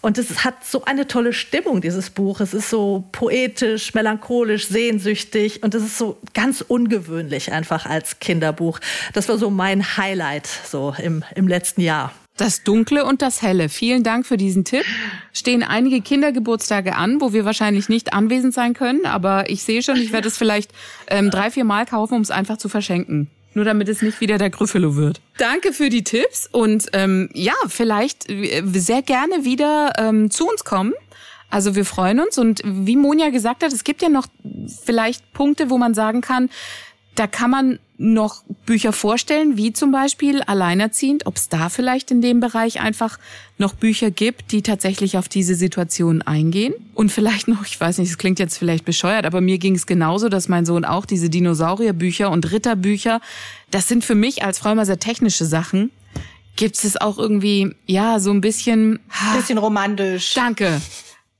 [0.03, 2.41] Und es hat so eine tolle Stimmung, dieses Buch.
[2.41, 8.81] Es ist so poetisch, melancholisch, sehnsüchtig und es ist so ganz ungewöhnlich einfach als Kinderbuch.
[9.13, 12.11] Das war so mein Highlight so im, im letzten Jahr.
[12.35, 13.69] Das Dunkle und das Helle.
[13.69, 14.83] Vielen Dank für diesen Tipp.
[15.31, 19.95] Stehen einige Kindergeburtstage an, wo wir wahrscheinlich nicht anwesend sein können, aber ich sehe schon,
[19.95, 20.71] ich werde es vielleicht
[21.07, 23.29] ähm, drei, vier Mal kaufen, um es einfach zu verschenken.
[23.53, 25.21] Nur damit es nicht wieder der Gryffalo wird.
[25.37, 30.63] Danke für die Tipps und ähm, ja, vielleicht äh, sehr gerne wieder ähm, zu uns
[30.63, 30.93] kommen.
[31.49, 34.25] Also wir freuen uns und wie Monja gesagt hat, es gibt ja noch
[34.83, 36.49] vielleicht Punkte, wo man sagen kann,
[37.15, 42.21] da kann man noch Bücher vorstellen, wie zum Beispiel Alleinerziehend, ob es da vielleicht in
[42.21, 43.19] dem Bereich einfach
[43.57, 46.73] noch Bücher gibt, die tatsächlich auf diese Situation eingehen.
[46.95, 49.85] Und vielleicht noch, ich weiß nicht, es klingt jetzt vielleicht bescheuert, aber mir ging es
[49.85, 53.21] genauso, dass mein Sohn auch diese Dinosaurierbücher und Ritterbücher,
[53.71, 55.91] das sind für mich als Frau immer sehr technische Sachen.
[56.55, 58.99] Gibt es auch irgendwie, ja, so ein bisschen...
[59.35, 60.33] Bisschen romantisch.
[60.33, 60.81] Danke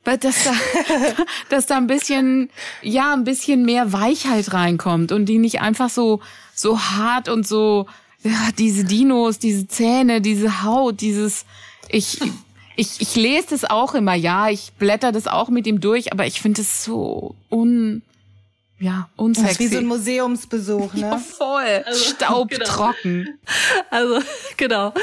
[0.03, 0.53] dass da,
[1.49, 2.49] dass da ein bisschen,
[2.81, 6.19] ja, ein bisschen mehr Weichheit reinkommt und die nicht einfach so,
[6.53, 7.87] so hart und so,
[8.23, 11.45] ja, diese Dinos, diese Zähne, diese Haut, dieses,
[11.89, 12.19] ich,
[12.75, 16.25] ich, ich lese das auch immer, ja, ich blätter das auch mit ihm durch, aber
[16.25, 18.01] ich finde es so un,
[18.79, 19.47] ja, unsexy.
[19.47, 21.01] Das ist wie so ein Museumsbesuch, ne?
[21.01, 21.83] Ja, voll.
[21.85, 23.23] Also, Staubtrocken.
[23.23, 23.37] Genau.
[23.89, 24.19] Also,
[24.57, 24.93] genau.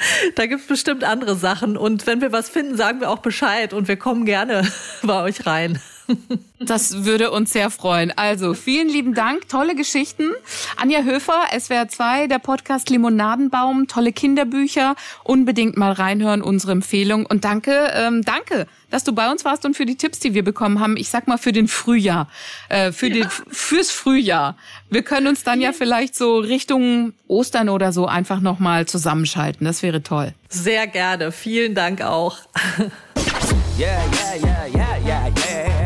[0.34, 1.76] Da gibt's bestimmt andere Sachen.
[1.76, 4.66] Und wenn wir was finden, sagen wir auch Bescheid und wir kommen gerne
[5.02, 5.80] bei euch rein.
[6.62, 8.12] Das würde uns sehr freuen.
[8.14, 9.48] Also, vielen lieben Dank.
[9.48, 10.30] Tolle Geschichten.
[10.76, 14.94] Anja Höfer, SWR 2, der Podcast Limonadenbaum, tolle Kinderbücher.
[15.24, 17.24] Unbedingt mal reinhören, unsere Empfehlung.
[17.24, 20.44] Und danke, ähm, danke, dass du bei uns warst und für die Tipps, die wir
[20.44, 20.98] bekommen haben.
[20.98, 22.28] Ich sag mal für den Frühjahr,
[22.68, 23.14] äh, für ja.
[23.14, 24.56] den, fürs Frühjahr.
[24.90, 29.64] Wir können uns dann ja vielleicht so Richtung Ostern oder so einfach nochmal zusammenschalten.
[29.64, 30.34] Das wäre toll.
[30.50, 31.32] Sehr gerne.
[31.32, 32.36] Vielen Dank auch.
[33.80, 35.79] Yeah, yeah, yeah, yeah, yeah, yeah.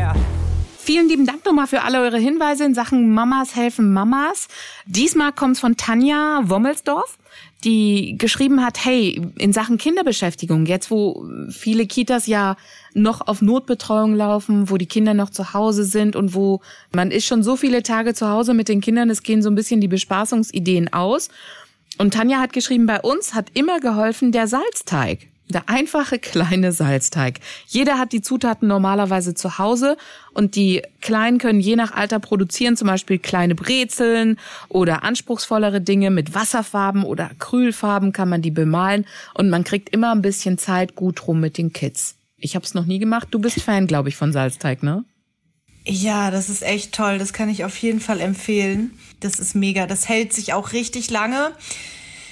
[0.85, 4.47] Vielen lieben Dank nochmal für alle eure Hinweise in Sachen Mamas helfen Mamas.
[4.85, 7.17] Diesmal kommt's von Tanja Wommelsdorf,
[7.63, 12.55] die geschrieben hat, hey, in Sachen Kinderbeschäftigung, jetzt wo viele Kitas ja
[12.93, 16.61] noch auf Notbetreuung laufen, wo die Kinder noch zu Hause sind und wo
[16.93, 19.55] man ist schon so viele Tage zu Hause mit den Kindern, es gehen so ein
[19.55, 21.29] bisschen die Bespaßungsideen aus.
[21.97, 25.29] Und Tanja hat geschrieben, bei uns hat immer geholfen der Salzteig.
[25.47, 27.39] Der einfache kleine Salzteig.
[27.67, 29.95] Jeder hat die Zutaten normalerweise zu Hause
[30.33, 36.09] und die Kleinen können je nach Alter produzieren, zum Beispiel kleine Brezeln oder anspruchsvollere Dinge
[36.09, 39.05] mit Wasserfarben oder Acrylfarben kann man die bemalen
[39.35, 42.15] und man kriegt immer ein bisschen Zeit gut rum mit den Kids.
[42.37, 43.27] Ich habe es noch nie gemacht.
[43.31, 45.05] Du bist Fan, glaube ich, von Salzteig, ne?
[45.87, 47.19] Ja, das ist echt toll.
[47.19, 48.97] Das kann ich auf jeden Fall empfehlen.
[49.19, 49.85] Das ist mega.
[49.85, 51.51] Das hält sich auch richtig lange.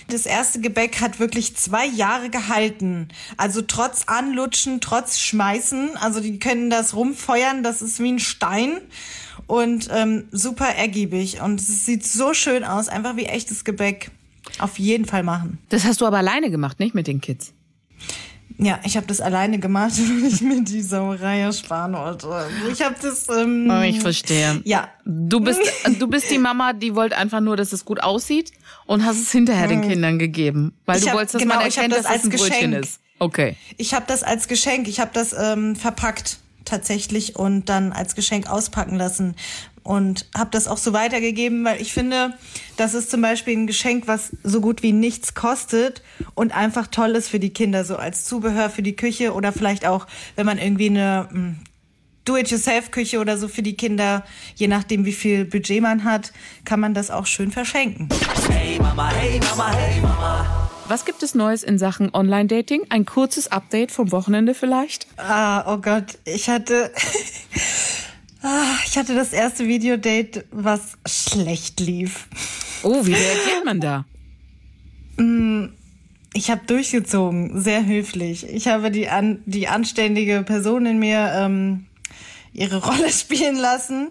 [0.07, 3.07] Das erste Gebäck hat wirklich zwei Jahre gehalten.
[3.37, 5.97] Also trotz Anlutschen, trotz Schmeißen.
[5.97, 8.79] Also die können das rumfeuern, das ist wie ein Stein.
[9.47, 11.41] Und ähm, super ergiebig.
[11.41, 14.11] Und es sieht so schön aus, einfach wie echtes Gebäck.
[14.59, 15.57] Auf jeden Fall machen.
[15.69, 17.53] Das hast du aber alleine gemacht, nicht mit den Kids?
[18.57, 22.27] Ja, ich habe das alleine gemacht, weil ich mir die Sauerei ersparen wollte.
[22.71, 23.27] Ich habe das.
[23.29, 24.61] Ähm, oh, ich verstehe.
[24.63, 24.89] Ja.
[25.05, 25.61] Du bist,
[25.99, 28.51] du bist die Mama, die wollte einfach nur, dass es gut aussieht
[28.85, 29.89] und hast es hinterher den hm.
[29.89, 32.29] Kindern gegeben, weil ich du hab, wolltest, dass genau, man erkennt, das dass es ein
[32.29, 32.51] Geschenk.
[32.51, 32.99] Brötchen ist.
[33.19, 33.57] Okay.
[33.77, 34.87] Ich habe das als Geschenk.
[34.87, 39.35] Ich habe das ähm, verpackt tatsächlich und dann als Geschenk auspacken lassen,
[39.83, 42.33] und habe das auch so weitergegeben, weil ich finde,
[42.77, 46.01] das ist zum Beispiel ein Geschenk, was so gut wie nichts kostet
[46.35, 49.85] und einfach toll ist für die Kinder, so als Zubehör für die Küche oder vielleicht
[49.85, 51.55] auch, wenn man irgendwie eine hm,
[52.25, 54.23] Do-it-yourself-Küche oder so für die Kinder,
[54.55, 56.31] je nachdem wie viel Budget man hat,
[56.63, 58.07] kann man das auch schön verschenken.
[58.49, 60.69] Hey Mama, hey Mama, hey Mama.
[60.87, 62.83] Was gibt es Neues in Sachen Online-Dating?
[62.89, 65.07] Ein kurzes Update vom Wochenende vielleicht?
[65.17, 66.91] Ah, oh Gott, ich hatte
[68.85, 72.27] ich hatte das erste Videodate, was schlecht lief.
[72.83, 74.05] Oh, wie reagiert man da?
[75.17, 75.67] Mm,
[76.33, 78.47] ich habe durchgezogen, sehr höflich.
[78.49, 81.85] Ich habe die, an, die anständige Person in mir ähm,
[82.51, 84.09] ihre Rolle spielen lassen.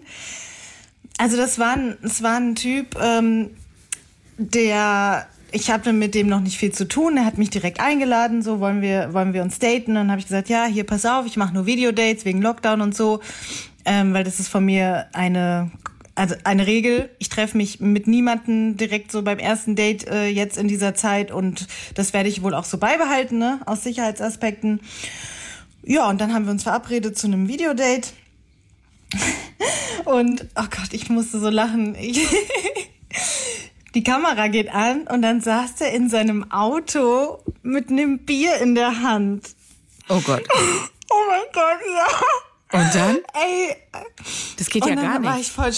[1.19, 3.51] Also das war ein, das war ein Typ, ähm,
[4.37, 7.15] der ich hatte mit dem noch nicht viel zu tun.
[7.15, 9.93] Er hat mich direkt eingeladen, so wollen wir wollen wir uns daten.
[9.93, 12.95] Dann habe ich gesagt, ja, hier pass auf, ich mache nur Videodates wegen Lockdown und
[12.95, 13.19] so,
[13.85, 15.71] ähm, weil das ist von mir eine
[16.15, 17.09] also eine Regel.
[17.17, 21.31] Ich treffe mich mit niemanden direkt so beim ersten Date äh, jetzt in dieser Zeit
[21.31, 24.79] und das werde ich wohl auch so beibehalten, ne, aus Sicherheitsaspekten.
[25.83, 28.09] Ja, und dann haben wir uns verabredet zu einem Videodate.
[30.05, 31.95] Und oh Gott, ich musste so lachen.
[33.95, 38.73] Die Kamera geht an und dann saß er in seinem Auto mit einem Bier in
[38.73, 39.55] der Hand.
[40.09, 40.43] Oh Gott.
[41.11, 42.07] Oh mein Gott, ja.
[42.73, 43.17] Und dann?
[43.33, 43.75] Ey.
[44.57, 45.47] Das geht und ja dann gar war nicht.
[45.47, 45.71] ich voll,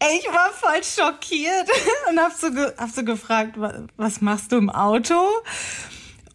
[0.00, 1.68] ey, ich war voll schockiert
[2.10, 5.14] und hab so, hab so gefragt, wa- was machst du im Auto?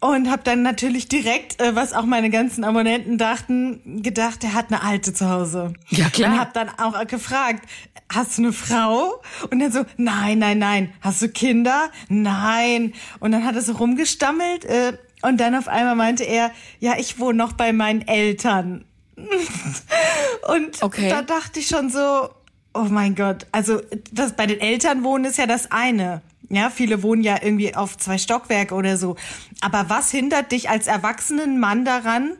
[0.00, 4.66] Und hab dann natürlich direkt, äh, was auch meine ganzen Abonnenten dachten, gedacht, er hat
[4.72, 5.72] eine Alte zu Hause.
[5.88, 6.32] Ja, klar.
[6.34, 7.68] Und hab dann auch gefragt,
[8.12, 9.20] hast du eine Frau?
[9.50, 10.92] Und dann so, nein, nein, nein.
[11.00, 11.90] Hast du Kinder?
[12.08, 12.94] Nein.
[13.18, 17.18] Und dann hat er so rumgestammelt äh, und dann auf einmal meinte er, ja, ich
[17.18, 18.84] wohne noch bei meinen Eltern.
[20.48, 21.08] und Okay.
[21.08, 22.28] da dachte ich schon so,
[22.74, 23.80] oh mein Gott, also
[24.12, 26.22] das bei den Eltern wohnen ist ja das eine.
[26.50, 29.16] Ja, viele wohnen ja irgendwie auf zwei Stockwerke oder so.
[29.60, 32.36] Aber was hindert dich als erwachsenen Mann daran,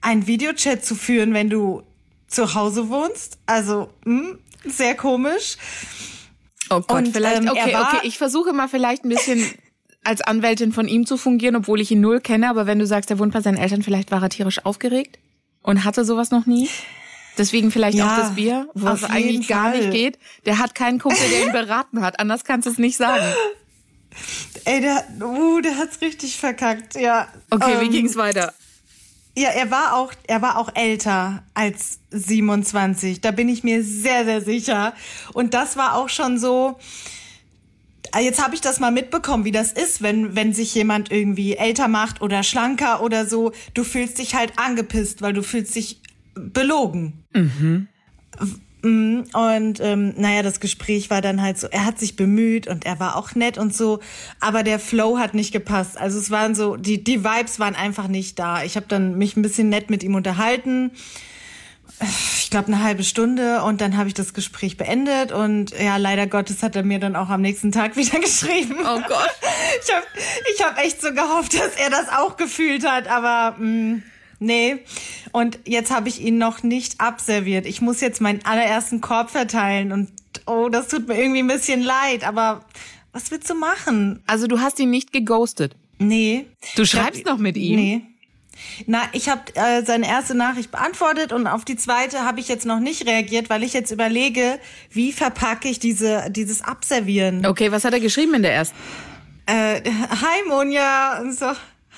[0.00, 1.82] einen Videochat zu führen, wenn du
[2.26, 3.38] zu Hause wohnst?
[3.46, 5.56] Also, hm, sehr komisch.
[6.70, 9.44] Oh Gott, Und, vielleicht, ähm, okay, war- okay, ich versuche mal vielleicht ein bisschen
[10.04, 13.10] als Anwältin von ihm zu fungieren, obwohl ich ihn null kenne, aber wenn du sagst,
[13.12, 15.18] er wohnt bei seinen Eltern, vielleicht war er tierisch aufgeregt
[15.62, 16.68] und hatte sowas noch nie.
[17.38, 19.78] Deswegen vielleicht Ja, auch das Bier, es eigentlich gar Fall.
[19.78, 20.18] nicht geht.
[20.44, 22.20] Der hat keinen Kumpel, der ihn beraten hat.
[22.20, 23.24] Anders kannst du es nicht sagen.
[24.66, 27.28] Ey, der, uh, der hat's richtig verkackt, ja.
[27.50, 28.52] Okay, wie Ähm, ging's weiter?
[29.34, 33.22] Ja, er war auch, er war auch älter als 27.
[33.22, 34.92] Da bin ich mir sehr, sehr sicher.
[35.32, 36.78] Und das war auch schon so.
[38.10, 41.54] Ah, Jetzt habe ich das mal mitbekommen, wie das ist, wenn wenn sich jemand irgendwie
[41.56, 43.52] älter macht oder schlanker oder so.
[43.74, 46.00] Du fühlst dich halt angepisst, weil du fühlst dich
[46.34, 47.24] belogen.
[47.32, 47.88] Mhm.
[48.82, 52.98] Und ähm, naja, das Gespräch war dann halt so, er hat sich bemüht und er
[52.98, 54.00] war auch nett und so,
[54.40, 55.96] aber der Flow hat nicht gepasst.
[55.96, 58.64] Also es waren so, die, die Vibes waren einfach nicht da.
[58.64, 60.90] Ich habe dann mich ein bisschen nett mit ihm unterhalten.
[62.00, 66.26] Ich glaube eine halbe Stunde und dann habe ich das Gespräch beendet und ja, leider
[66.26, 68.76] Gottes hat er mir dann auch am nächsten Tag wieder geschrieben.
[68.80, 69.30] Oh Gott.
[69.84, 70.06] Ich habe
[70.54, 74.00] ich hab echt so gehofft, dass er das auch gefühlt hat, aber mh,
[74.40, 74.78] nee.
[75.30, 77.66] Und jetzt habe ich ihn noch nicht abserviert.
[77.66, 80.10] Ich muss jetzt meinen allerersten Korb verteilen und
[80.46, 82.64] oh, das tut mir irgendwie ein bisschen leid, aber
[83.12, 84.22] was willst du machen?
[84.26, 85.76] Also du hast ihn nicht geghostet.
[85.98, 86.46] Nee.
[86.76, 87.76] Du schreibst noch mit ihm?
[87.76, 88.02] Nee.
[88.86, 92.66] Na, ich habe äh, seine erste Nachricht beantwortet und auf die zweite habe ich jetzt
[92.66, 94.58] noch nicht reagiert, weil ich jetzt überlege,
[94.90, 97.46] wie verpacke ich diese dieses Abservieren.
[97.46, 98.76] Okay, was hat er geschrieben in der ersten?
[99.46, 101.46] Äh, hi Monja und so.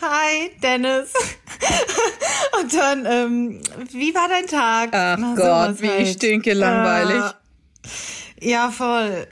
[0.00, 1.12] Hi Dennis.
[2.61, 3.61] und dann, ähm,
[3.92, 4.90] wie war dein Tag?
[4.92, 6.09] Ach Na, Gott, wie halt.
[6.09, 7.22] stinke langweilig.
[8.40, 9.27] Äh, ja, voll.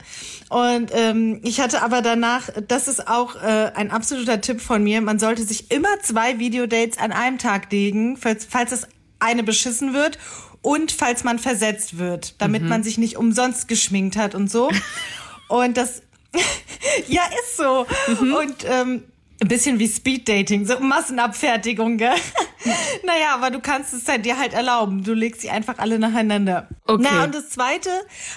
[0.53, 5.01] Und ähm, ich hatte aber danach, das ist auch äh, ein absoluter Tipp von mir,
[5.01, 8.87] man sollte sich immer zwei Videodates an einem Tag legen, falls, falls das
[9.17, 10.19] eine beschissen wird
[10.61, 14.69] und falls man versetzt wird, damit man sich nicht umsonst geschminkt hat und so.
[15.47, 16.03] und das,
[17.07, 17.87] ja, ist so.
[18.19, 19.05] Und ähm,
[19.41, 22.15] ein bisschen wie Speeddating, so Massenabfertigung, gell?
[23.03, 25.03] naja, aber du kannst es halt dir halt erlauben.
[25.03, 26.69] Du legst sie einfach alle nacheinander.
[26.85, 27.03] Okay.
[27.03, 27.89] Na, und das zweite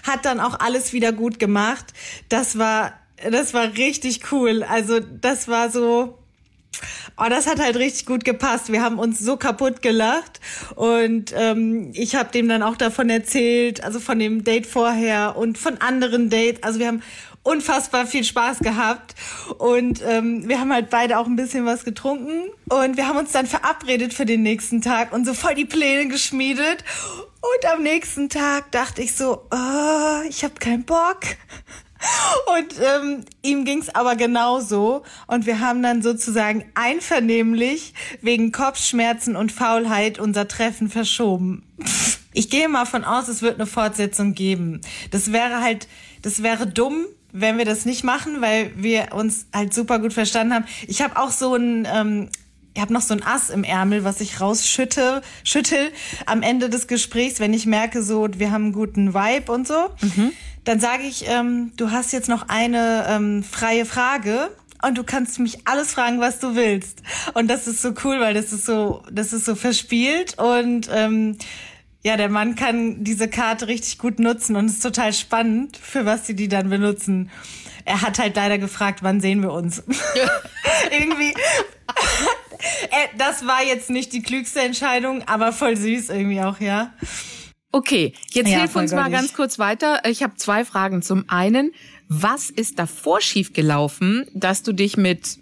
[0.05, 1.87] hat dann auch alles wieder gut gemacht.
[2.29, 2.95] Das war,
[3.31, 4.63] das war richtig cool.
[4.65, 6.19] Also, das war so,
[7.19, 8.71] Oh, das hat halt richtig gut gepasst.
[8.71, 10.41] Wir haben uns so kaputt gelacht
[10.75, 15.57] und ähm, ich habe dem dann auch davon erzählt, also von dem Date vorher und
[15.57, 16.63] von anderen Dates.
[16.63, 17.03] Also wir haben
[17.47, 19.15] unfassbar viel Spaß gehabt
[19.59, 23.33] und ähm, wir haben halt beide auch ein bisschen was getrunken und wir haben uns
[23.33, 26.85] dann verabredet für den nächsten Tag und so voll die Pläne geschmiedet.
[27.41, 31.21] Und am nächsten Tag dachte ich so, oh, ich habe keinen Bock.
[32.59, 35.03] Und ähm, ihm ging's aber genauso.
[35.27, 41.63] Und wir haben dann sozusagen einvernehmlich wegen Kopfschmerzen und Faulheit unser Treffen verschoben.
[42.33, 44.81] Ich gehe mal von aus, es wird eine Fortsetzung geben.
[45.11, 45.89] Das wäre halt,
[46.23, 47.07] das wäre dumm,
[47.38, 50.64] wenn wir das nicht machen, weil wir uns halt super gut verstanden haben.
[50.87, 52.29] Ich habe auch so ein, ähm,
[52.75, 55.90] ich habe noch so ein Ass im Ärmel, was ich rausschütte, schüttel
[56.27, 59.90] am Ende des Gesprächs, wenn ich merke, so wir haben einen guten Vibe und so.
[60.64, 64.51] Dann sage ich, ähm, du hast jetzt noch eine ähm, freie Frage
[64.83, 67.03] und du kannst mich alles fragen, was du willst.
[67.35, 71.37] Und das ist so cool, weil das ist so, das ist so verspielt und ähm,
[72.07, 76.07] ja, der Mann kann diese Karte richtig gut nutzen und es ist total spannend, für
[76.07, 77.33] was sie die dann benutzen.
[77.85, 79.83] Er hat halt leider gefragt, wann sehen wir uns?
[80.92, 81.35] irgendwie.
[82.59, 86.95] Äh, das war jetzt nicht die klügste Entscheidung, aber voll süß irgendwie auch, ja.
[87.71, 90.01] Okay, jetzt Ja, hilf uns mal ganz kurz weiter.
[90.09, 91.03] Ich habe zwei Fragen.
[91.03, 91.73] Zum einen,
[92.09, 95.38] was ist davor schiefgelaufen, dass du dich mit,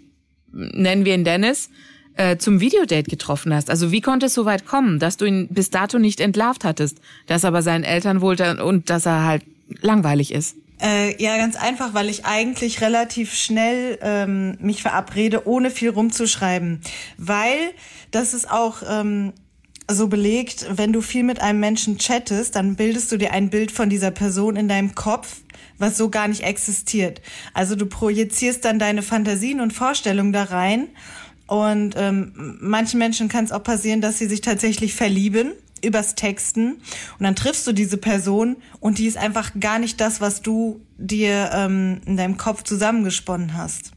[0.51, 1.69] nennen wir ihn Dennis,
[2.17, 3.69] äh, zum Videodate getroffen hast?
[3.69, 6.99] Also wie konnte es so weit kommen, dass du ihn bis dato nicht entlarvt hattest,
[7.27, 9.43] dass aber seinen Eltern wohl da- und dass er halt
[9.81, 10.55] langweilig ist?
[10.81, 16.81] Äh, ja, ganz einfach, weil ich eigentlich relativ schnell ähm, mich verabrede, ohne viel rumzuschreiben.
[17.17, 17.71] Weil
[18.11, 19.31] das ist auch ähm,
[19.89, 23.71] so belegt, wenn du viel mit einem Menschen chattest, dann bildest du dir ein Bild
[23.71, 25.37] von dieser Person in deinem Kopf,
[25.77, 27.21] was so gar nicht existiert.
[27.53, 30.89] Also du projizierst dann deine Fantasien und Vorstellungen da rein.
[31.47, 35.51] Und ähm, manchen Menschen kann es auch passieren, dass sie sich tatsächlich verlieben
[35.83, 36.73] übers Texten
[37.19, 40.81] und dann triffst du diese Person und die ist einfach gar nicht das, was du
[40.97, 43.91] dir ähm, in deinem Kopf zusammengesponnen hast.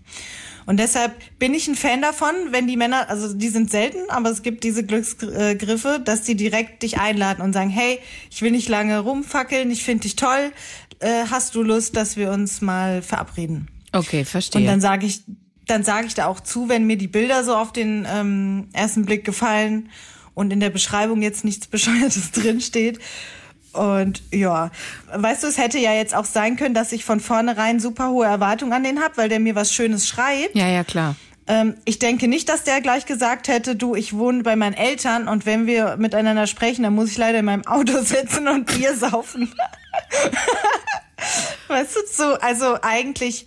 [0.67, 4.29] Und deshalb bin ich ein Fan davon, wenn die Männer, also die sind selten, aber
[4.29, 8.69] es gibt diese Glücksgriffe, dass die direkt dich einladen und sagen, hey, ich will nicht
[8.69, 10.53] lange rumfackeln, ich finde dich toll,
[11.01, 13.69] äh, hast du Lust, dass wir uns mal verabreden?
[13.93, 14.61] Okay, verstehe.
[14.61, 15.23] Und dann sage ich,
[15.69, 19.05] dann sage ich da auch zu, wenn mir die Bilder so auf den ähm, ersten
[19.05, 19.91] Blick gefallen
[20.35, 22.99] und in der Beschreibung jetzt nichts Bescheuertes drinsteht.
[23.73, 24.71] Und ja,
[25.15, 28.27] weißt du, es hätte ja jetzt auch sein können, dass ich von vornherein super hohe
[28.27, 30.55] Erwartungen an den hab, weil der mir was Schönes schreibt.
[30.55, 31.17] ja, ja, klar.
[31.49, 35.29] Ähm, ich denke nicht, dass der gleich gesagt hätte, du, ich wohne bei meinen Eltern
[35.29, 38.95] und wenn wir miteinander sprechen, dann muss ich leider in meinem Auto sitzen und Bier
[38.95, 39.53] saufen.
[41.69, 43.47] weißt du, so, also eigentlich,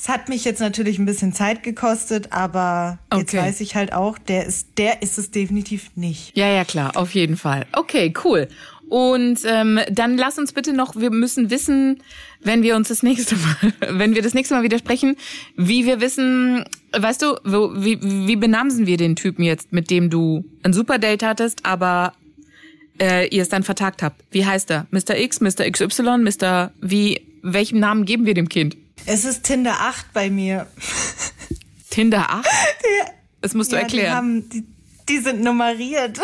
[0.00, 3.38] es hat mich jetzt natürlich ein bisschen Zeit gekostet, aber jetzt Okay.
[3.38, 6.36] weiß ich halt auch, der ist, der ist es definitiv nicht.
[6.36, 7.66] Ja, ja, klar, auf jeden Fall.
[7.72, 8.48] Okay, cool.
[8.88, 12.02] Und ähm, dann lass uns bitte noch, wir müssen wissen,
[12.40, 15.16] wenn wir uns das nächste Mal, wenn wir das nächste Mal wieder sprechen,
[15.56, 16.64] wie wir wissen,
[16.96, 21.22] weißt du, wie, wie benamsen wir den Typen jetzt, mit dem du ein super Date
[21.22, 22.14] hattest, aber
[23.00, 24.22] äh, ihr es dann vertagt habt?
[24.30, 24.86] Wie heißt er?
[24.90, 25.18] Mr.
[25.18, 25.70] X, Mr.
[25.70, 26.70] XY, Mr.
[26.80, 28.76] Wie, welchen Namen geben wir dem Kind?
[29.10, 30.66] Es ist Tinder 8 bei mir.
[31.88, 32.46] Tinder 8?
[33.40, 34.04] Das musst du Ja, erklären.
[34.04, 34.64] Die, haben, die,
[35.08, 36.20] die sind nummeriert.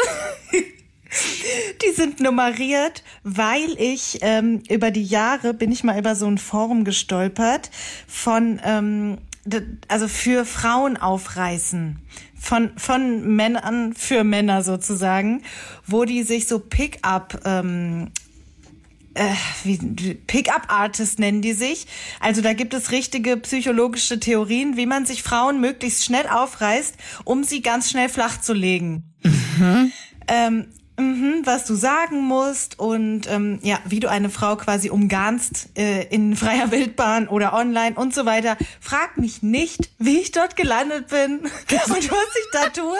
[1.82, 6.38] Die sind nummeriert, weil ich ähm, über die Jahre bin ich mal über so ein
[6.38, 7.70] Forum gestolpert
[8.08, 9.18] von ähm,
[9.88, 12.00] also für Frauen aufreißen
[12.38, 15.42] von von Männern für Männer sozusagen,
[15.86, 18.23] wo die sich so Pick-up ähm, äh,
[20.26, 21.86] Pick-up-Artist nennen die sich.
[22.20, 27.44] Also da gibt es richtige psychologische Theorien, wie man sich Frauen möglichst schnell aufreißt, um
[27.44, 29.14] sie ganz schnell flach zu legen.
[30.26, 35.68] Ähm, mhm, was du sagen musst und ähm, ja, wie du eine Frau quasi umgarnst
[35.76, 38.56] äh, in freier Wildbahn oder online und so weiter.
[38.80, 42.96] Frag mich nicht, wie ich dort gelandet bin und was ich da tue.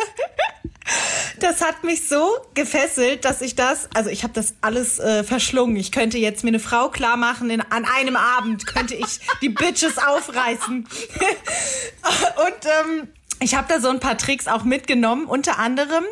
[1.41, 5.77] Das hat mich so gefesselt, dass ich das, also ich habe das alles äh, verschlungen.
[5.77, 9.49] Ich könnte jetzt mir eine Frau klar machen, in, an einem Abend könnte ich die
[9.49, 10.87] Bitches aufreißen.
[10.87, 13.09] Und ähm,
[13.41, 16.05] ich habe da so ein paar Tricks auch mitgenommen, unter anderem,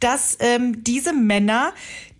[0.00, 1.72] dass ähm, diese Männer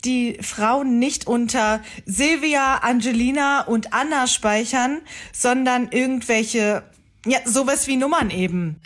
[0.04, 5.00] die Frauen nicht unter Silvia, Angelina und Anna speichern,
[5.32, 6.82] sondern irgendwelche,
[7.26, 8.76] ja, sowas wie Nummern eben.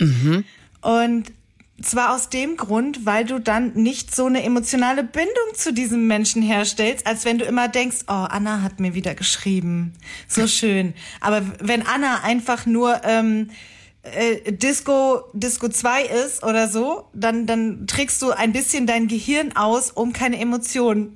[0.80, 1.32] Und
[1.82, 6.42] zwar aus dem Grund, weil du dann nicht so eine emotionale Bindung zu diesem Menschen
[6.42, 9.92] herstellst, als wenn du immer denkst, oh, Anna hat mir wieder geschrieben.
[10.28, 10.94] So schön.
[11.20, 13.50] Aber wenn Anna einfach nur ähm,
[14.04, 19.56] äh, Disco, Disco 2 ist oder so, dann, dann trägst du ein bisschen dein Gehirn
[19.56, 21.14] aus, um keine Emotionen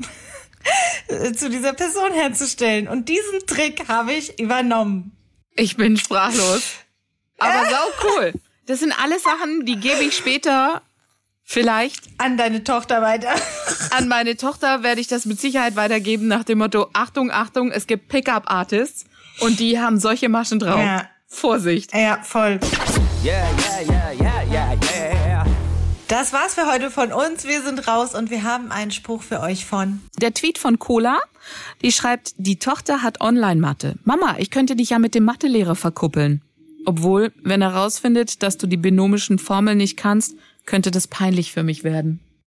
[1.08, 2.88] äh, zu dieser Person herzustellen.
[2.88, 5.12] Und diesen Trick habe ich übernommen.
[5.54, 6.62] Ich bin sprachlos.
[7.38, 8.32] Aber sau cool.
[8.66, 10.82] Das sind alles Sachen, die gebe ich später
[11.44, 13.34] vielleicht An deine Tochter weiter.
[13.92, 17.86] an meine Tochter, werde ich das mit Sicherheit weitergeben nach dem Motto, Achtung, Achtung, es
[17.86, 19.06] gibt Pickup-Artists
[19.40, 20.80] und die haben solche Maschen drauf.
[20.80, 21.08] Ja.
[21.28, 21.94] Vorsicht.
[21.94, 22.58] Ja, voll.
[23.22, 25.46] Yeah, yeah, yeah, yeah, yeah, yeah.
[26.08, 27.46] Das war's für heute von uns.
[27.46, 30.00] Wir sind raus und wir haben einen Spruch für euch von.
[30.20, 31.20] Der Tweet von Cola,
[31.82, 33.96] die schreibt, die Tochter hat Online-Mathe.
[34.04, 36.40] Mama, ich könnte dich ja mit dem Mathelehrer verkuppeln.
[36.86, 41.62] Obwohl, wenn er rausfindet, dass du die binomischen Formeln nicht kannst, könnte das peinlich für
[41.62, 42.20] mich werden.